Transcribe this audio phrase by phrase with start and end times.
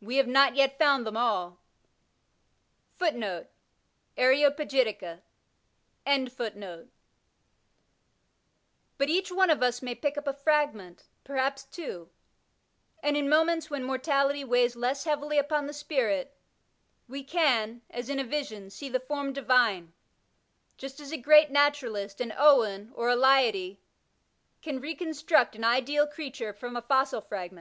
[0.00, 1.58] We have not yet iound them aU,"
[3.00, 3.48] ^
[8.98, 12.08] but each one of us may pick up a fragment, perhaps two,
[13.02, 16.34] and in moments when mortality weighs less heavily upon the spirit,
[17.06, 19.92] we can, as in a vision, see the form divine,
[20.78, 23.82] just as a great Naturalist, an Owen or a Leidy,
[24.62, 27.56] can reconstruct an ideal creature from a fossil fragment.